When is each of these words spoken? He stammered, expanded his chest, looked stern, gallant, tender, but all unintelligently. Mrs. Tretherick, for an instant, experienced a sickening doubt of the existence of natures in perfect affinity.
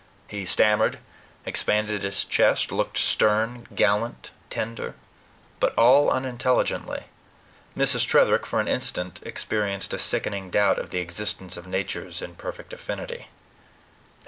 He 0.27 0.45
stammered, 0.47 0.97
expanded 1.45 2.01
his 2.01 2.25
chest, 2.25 2.71
looked 2.71 2.97
stern, 2.97 3.67
gallant, 3.75 4.31
tender, 4.49 4.95
but 5.59 5.77
all 5.77 6.09
unintelligently. 6.09 7.03
Mrs. 7.77 8.07
Tretherick, 8.07 8.47
for 8.47 8.59
an 8.59 8.67
instant, 8.67 9.19
experienced 9.21 9.93
a 9.93 9.99
sickening 9.99 10.49
doubt 10.49 10.79
of 10.79 10.89
the 10.89 10.97
existence 11.01 11.55
of 11.55 11.67
natures 11.67 12.19
in 12.23 12.33
perfect 12.33 12.73
affinity. 12.73 13.27